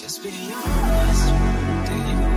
Just 0.00 0.22
be 0.22 0.30
honest. 0.30 1.88
do 1.88 2.22
you? 2.22 2.27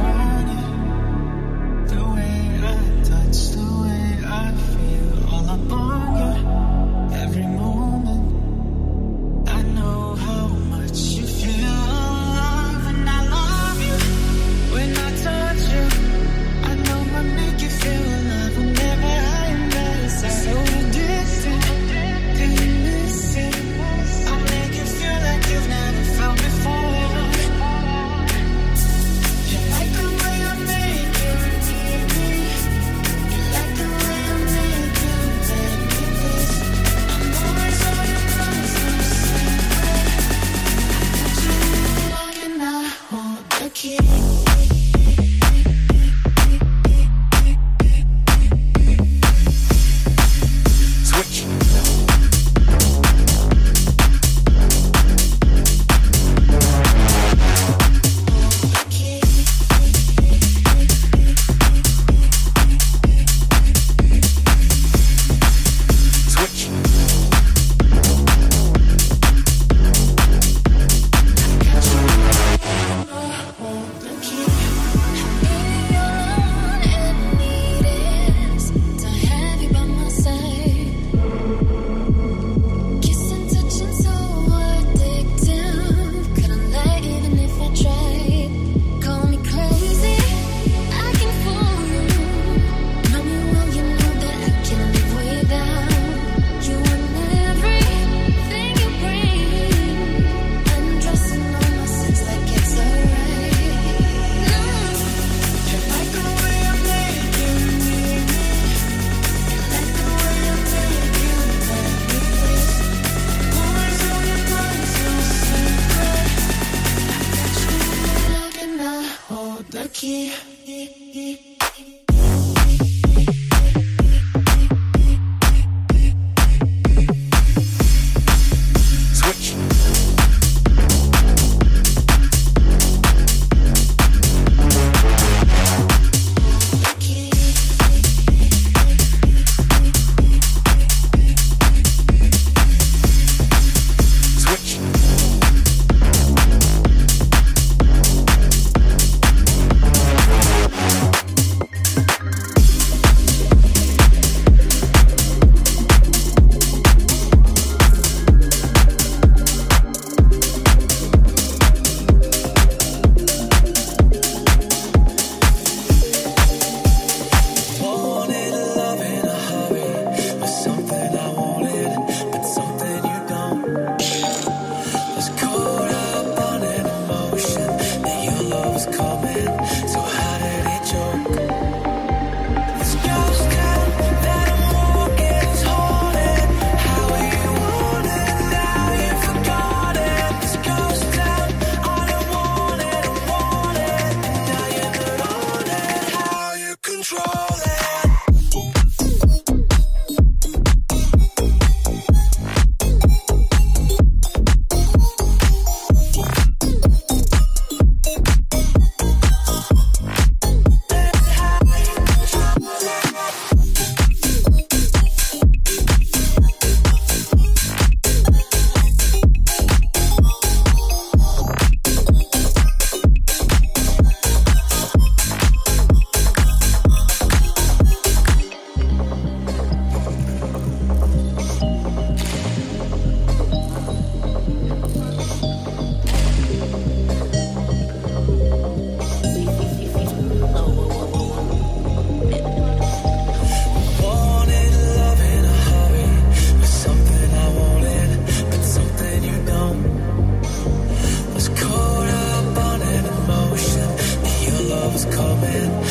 moment 255.36 255.91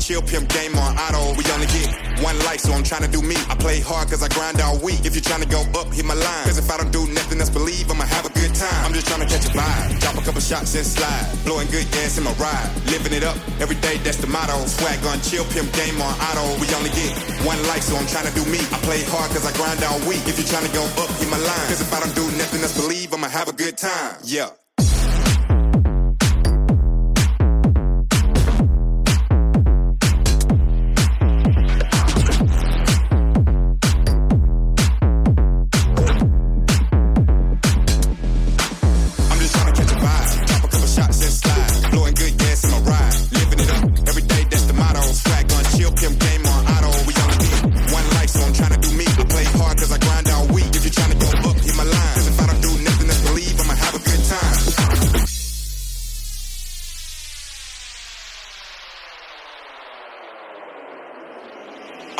chill, 0.00 0.22
pimp 0.22 0.48
game 0.48 0.76
on 0.76 0.96
auto. 0.98 1.34
We 1.36 1.44
only 1.52 1.66
get 1.68 1.88
one 2.22 2.38
life, 2.44 2.60
so 2.60 2.72
I'm 2.72 2.82
trying 2.82 3.02
to 3.02 3.10
do 3.10 3.22
me. 3.22 3.36
I 3.48 3.54
play 3.54 3.80
hard 3.80 4.08
cause 4.08 4.22
I 4.22 4.28
grind 4.28 4.60
all 4.60 4.78
week. 4.78 5.04
If 5.04 5.14
you're 5.14 5.24
trying 5.24 5.42
to 5.42 5.48
go 5.48 5.62
up, 5.78 5.92
hit 5.92 6.04
my 6.04 6.14
line. 6.14 6.44
Cause 6.44 6.58
if 6.58 6.70
I 6.70 6.76
don't 6.76 6.92
do 6.92 7.06
nothing 7.12 7.40
else, 7.40 7.50
believe 7.50 7.90
I'ma 7.90 8.04
have 8.04 8.26
a 8.26 8.32
good 8.32 8.54
time. 8.54 8.80
I'm 8.84 8.92
just 8.92 9.06
trying 9.06 9.20
to 9.20 9.28
catch 9.28 9.46
a 9.46 9.52
vibe. 9.52 10.00
Drop 10.00 10.16
a 10.16 10.22
couple 10.22 10.40
shots 10.40 10.74
and 10.74 10.86
slide. 10.86 11.26
Blowing 11.44 11.68
good 11.70 11.88
gas 11.90 12.18
in 12.18 12.24
my 12.24 12.32
ride. 12.36 12.68
Living 12.92 13.12
it 13.12 13.24
up 13.24 13.36
every 13.60 13.76
day, 13.76 13.96
that's 14.04 14.18
the 14.18 14.26
motto. 14.26 14.56
Swag 14.66 15.00
on 15.06 15.20
chill, 15.20 15.44
pimp 15.52 15.72
game 15.72 16.00
on 16.00 16.14
auto. 16.20 16.44
We 16.60 16.66
only 16.74 16.90
get 16.90 17.14
one 17.44 17.60
life, 17.68 17.82
so 17.82 17.96
I'm 17.96 18.06
trying 18.06 18.26
to 18.26 18.34
do 18.34 18.44
me. 18.50 18.60
I 18.72 18.78
play 18.84 19.02
hard 19.06 19.30
cause 19.30 19.46
I 19.46 19.52
grind 19.56 19.82
all 19.84 20.00
week. 20.08 20.22
If 20.26 20.38
you're 20.38 20.50
trying 20.50 20.66
to 20.66 20.74
go 20.74 20.84
up, 21.00 21.10
hit 21.16 21.30
my 21.30 21.40
line. 21.40 21.66
Cause 21.70 21.80
if 21.80 21.92
I 21.92 22.00
don't 22.00 22.14
do 22.14 22.26
nothing 22.36 22.60
else, 22.60 22.76
believe 22.76 23.12
I'ma 23.14 23.28
have 23.28 23.48
a 23.48 23.56
good 23.56 23.76
time. 23.78 24.16
Yeah. 24.24 24.65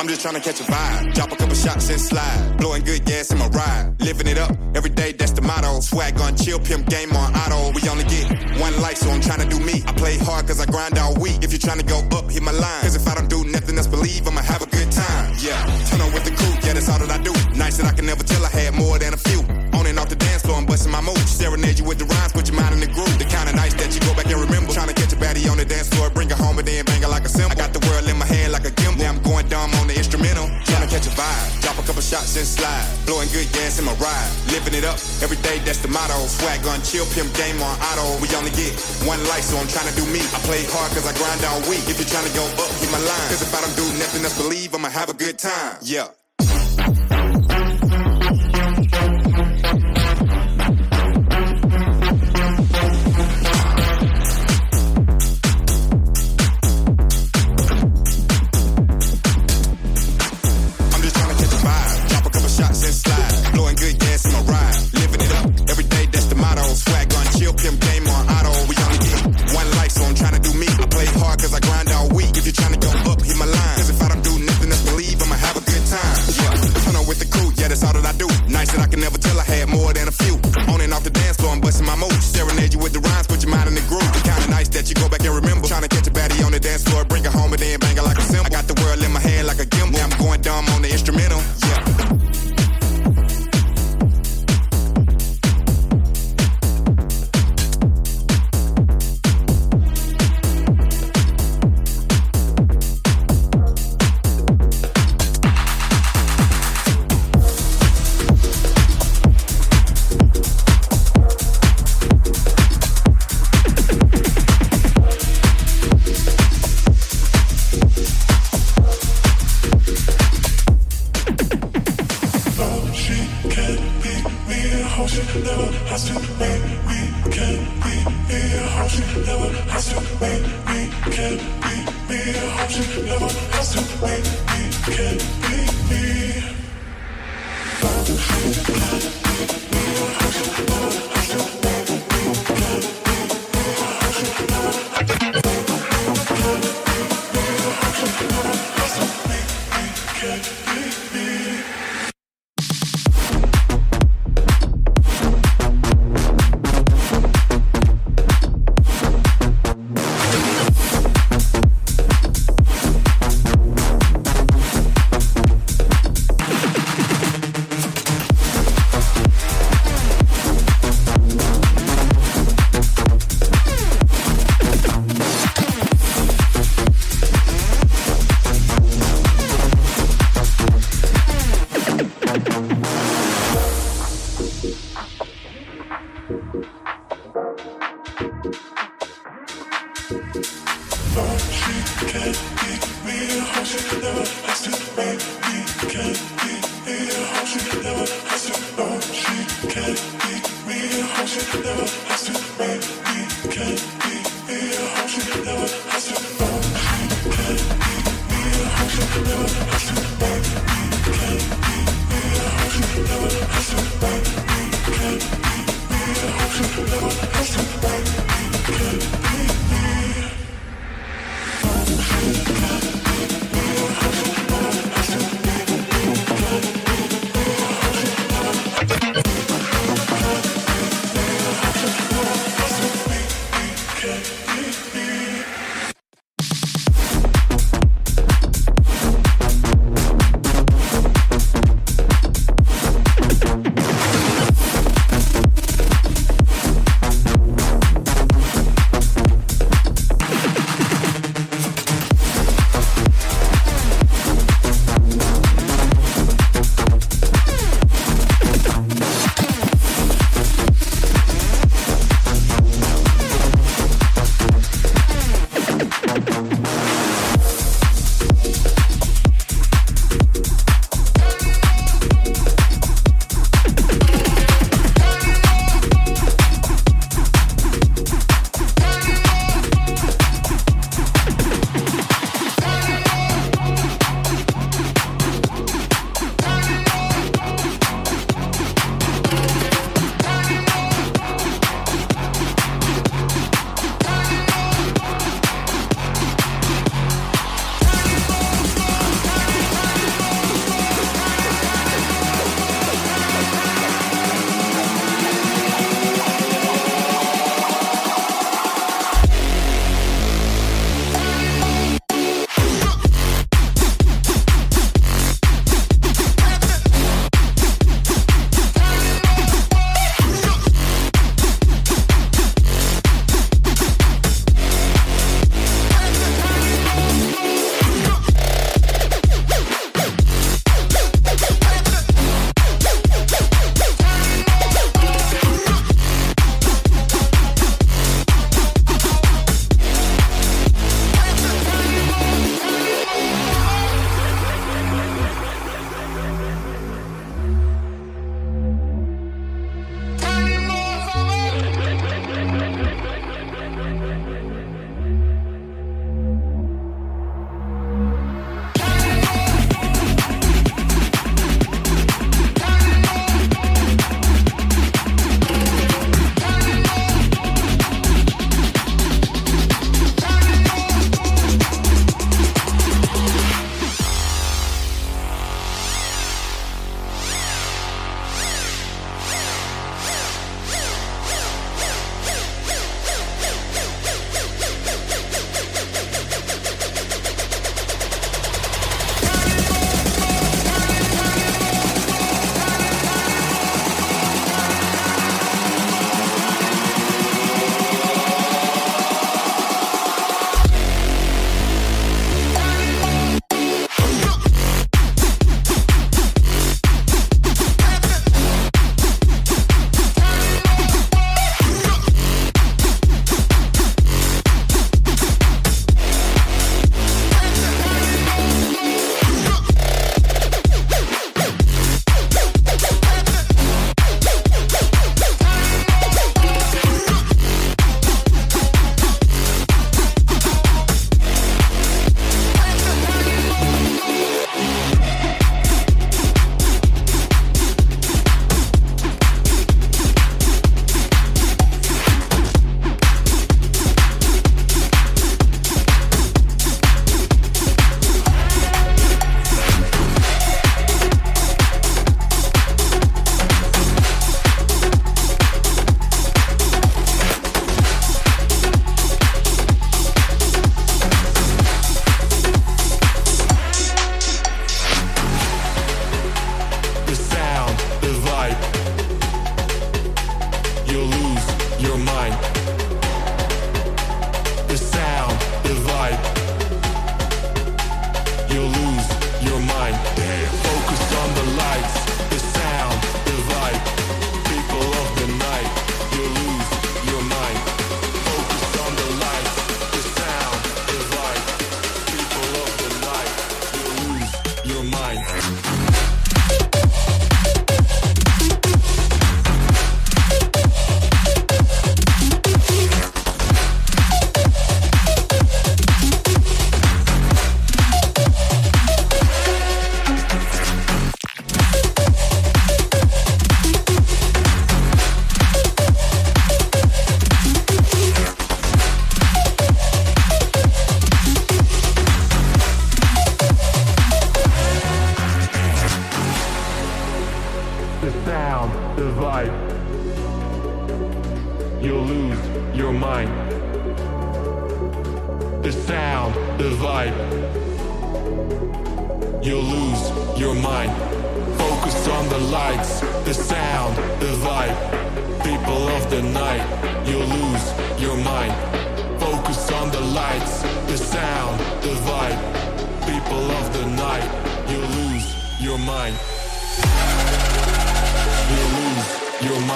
I'm 0.07 0.11
just 0.11 0.21
trying 0.21 0.35
to 0.35 0.39
catch 0.39 0.61
a 0.61 0.63
vibe. 0.63 1.13
Drop 1.15 1.33
a 1.33 1.35
couple 1.35 1.53
shots 1.53 1.89
and 1.89 1.99
slide. 1.99 2.55
Blowing 2.59 2.81
good 2.85 3.03
gas 3.03 3.29
in 3.29 3.39
my 3.39 3.47
ride. 3.49 3.93
Living 3.99 4.27
it 4.27 4.37
up 4.37 4.55
every 4.73 4.89
day, 4.89 5.11
that's 5.11 5.33
the 5.33 5.41
motto. 5.41 5.81
Swag 5.81 6.17
on 6.21 6.37
chill, 6.37 6.59
pimp 6.59 6.87
game 6.87 7.11
on 7.11 7.35
auto. 7.35 7.75
We 7.75 7.83
only 7.89 8.05
get 8.05 8.31
one 8.55 8.71
life, 8.79 8.95
so 8.95 9.09
I'm 9.09 9.19
trying 9.19 9.43
to 9.43 9.49
do 9.49 9.59
me. 9.59 9.83
I 9.85 9.91
play 9.91 10.17
hard 10.17 10.47
cause 10.47 10.61
I 10.61 10.65
grind 10.65 10.97
all 10.97 11.13
week. 11.15 11.43
If 11.43 11.51
you're 11.51 11.59
trying 11.59 11.79
to 11.79 11.85
go 11.85 11.99
up, 12.15 12.31
hit 12.31 12.41
my 12.41 12.53
line. 12.53 12.83
Cause 12.83 12.95
if 12.95 13.05
I 13.05 13.15
don't 13.15 13.29
do 13.29 13.43
nothing 13.51 13.77
else, 13.77 13.87
believe 13.87 14.25
I'ma 14.25 14.43
have 14.43 14.61
a 14.61 14.67
good 14.67 14.89
time. 14.93 15.35
Yeah, 15.43 15.59
turn 15.91 15.99
on 15.99 16.13
with 16.13 16.23
the 16.23 16.31
crew, 16.31 16.55
yeah, 16.63 16.71
that's 16.71 16.87
all 16.87 16.99
that 16.99 17.11
I 17.11 17.19
do. 17.21 17.33
Nights 17.59 17.75
that 17.75 17.87
I 17.87 17.91
can 17.91 18.05
never 18.05 18.23
tell 18.23 18.39
I 18.45 18.49
had 18.49 18.75
more 18.75 18.97
than 18.97 19.13
a 19.13 19.17
few. 19.17 19.43
On 19.75 19.85
and 19.85 19.99
off 19.99 20.07
the 20.07 20.15
dance 20.15 20.41
floor, 20.41 20.55
I'm 20.55 20.65
busting 20.65 20.91
my 20.91 21.01
moves. 21.01 21.35
Serenade 21.35 21.79
you 21.79 21.85
with 21.85 21.99
the 21.99 22.05
rhymes, 22.05 22.31
put 22.31 22.47
your 22.47 22.55
mind 22.55 22.73
in 22.73 22.79
the 22.79 22.87
groove. 22.87 23.19
The 23.19 23.25
kind 23.25 23.49
of 23.49 23.55
nights 23.55 23.75
that 23.75 23.91
you 23.93 23.99
go 24.07 24.15
back 24.15 24.31
and 24.31 24.39
remember. 24.39 24.71
Trying 24.71 24.87
to 24.87 24.95
catch 24.95 25.11
a 25.11 25.17
baddie 25.17 25.51
on 25.51 25.57
the 25.57 25.65
dance 25.65 25.89
floor, 25.89 26.09
bring 26.09 26.29
her 26.29 26.39
home 26.39 26.57
and 26.59 26.67
then 26.67 26.85
bang 26.85 27.01
her 27.01 27.09
like 27.09 27.25
a 27.25 27.29
cymbal. 27.29 27.51
I 27.51 27.55
got 27.59 27.73
the 27.73 27.83
world 27.91 28.07
in 28.07 28.17
my 28.17 28.25
hand 28.25 28.53
like 28.53 28.63
a 28.63 28.71
gimbal. 28.71 29.03
Now 29.03 29.11
I'm 29.11 29.21
going 29.21 29.49
dumb 29.49 29.69
on 29.75 29.87
the 29.87 29.96
instrumental. 30.37 30.65
Trying 30.65 30.87
to 30.87 30.93
catch 30.93 31.07
a 31.07 31.13
vibe, 31.15 31.61
drop 31.61 31.77
a 31.77 31.83
couple 31.83 32.01
shots 32.01 32.35
and 32.37 32.45
slide. 32.45 32.85
Blowing 33.05 33.29
good 33.29 33.49
gas 33.53 33.79
in 33.79 33.85
my 33.85 33.93
ride. 33.97 34.31
Living 34.51 34.73
it 34.73 34.85
up 34.85 34.97
every 35.21 35.37
day, 35.37 35.59
that's 35.65 35.79
the 35.79 35.87
motto. 35.87 36.17
Swag 36.27 36.65
on 36.67 36.81
chill, 36.81 37.05
pimp 37.13 37.33
game 37.35 37.61
on 37.61 37.75
auto. 37.81 38.21
We 38.21 38.29
only 38.35 38.51
get 38.51 38.73
one 39.05 39.21
life, 39.27 39.43
so 39.43 39.57
I'm 39.57 39.67
trying 39.67 39.89
to 39.89 39.95
do 39.95 40.05
me. 40.11 40.21
I 40.21 40.39
play 40.45 40.63
hard 40.69 40.91
cause 40.93 41.07
I 41.07 41.13
grind 41.17 41.41
all 41.45 41.61
week. 41.69 41.85
If 41.89 41.97
you're 41.97 42.09
trying 42.09 42.27
to 42.27 42.35
go 42.35 42.45
up, 42.61 42.71
hit 42.77 42.91
my 42.91 43.01
line. 43.01 43.27
Cause 43.31 43.41
if 43.41 43.53
I 43.53 43.61
don't 43.61 43.75
do 43.75 43.87
nothing 43.97 44.23
else, 44.23 44.37
believe 44.37 44.73
I'ma 44.73 44.89
have 44.89 45.09
a 45.09 45.17
good 45.17 45.37
time. 45.37 45.77
Yeah. 45.81 46.16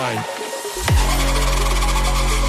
mind. 0.01 0.25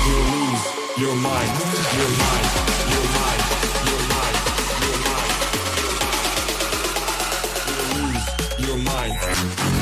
You 0.06 0.16
lose 0.32 0.64
your 1.02 1.16
mind, 1.16 1.50
your 1.99 2.12
mind, 2.23 2.49
your 2.92 3.06
mind, 3.16 3.42
your 3.88 4.02
mind, 4.12 4.37
your 4.82 4.97
mind. 5.06 5.30
You 7.68 7.76
lose 7.94 8.25
your 8.68 8.78
mind. 8.78 9.81